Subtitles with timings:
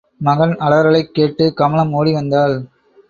[0.17, 2.55] மகன் அலறலைக் கேட்டு கமலம் ஓடிவந்தாள்.